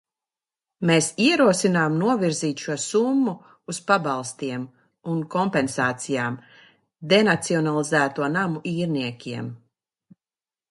[0.89, 3.35] Mēs ierosinām novirzīt šo summu
[3.73, 4.65] uz pabalstiem
[5.13, 6.41] un kompensācijām
[7.15, 9.57] denacionalizēto namu īrniekiem.